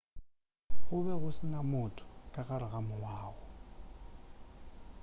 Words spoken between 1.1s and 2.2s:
go se na motho